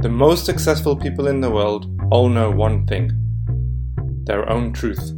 [0.00, 3.10] The most successful people in the world all know one thing
[4.26, 5.17] their own truth.